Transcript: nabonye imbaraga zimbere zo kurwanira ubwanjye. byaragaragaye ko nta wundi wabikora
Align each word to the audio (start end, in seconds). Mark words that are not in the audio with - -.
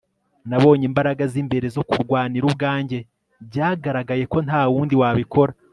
nabonye 0.49 0.83
imbaraga 0.89 1.23
zimbere 1.33 1.67
zo 1.75 1.83
kurwanira 1.89 2.43
ubwanjye. 2.49 2.99
byaragaragaye 3.47 4.23
ko 4.31 4.37
nta 4.45 4.61
wundi 4.71 4.95
wabikora 5.01 5.53